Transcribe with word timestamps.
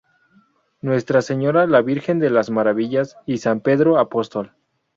Nuestra 0.81 1.21
Señora 1.21 1.67
la 1.67 1.83
Virgen 1.83 2.17
de 2.17 2.31
las 2.31 2.49
Maravillas 2.49 3.17
y 3.27 3.37
San 3.37 3.59
Pedro 3.59 3.99
Apóstol. 3.99 4.51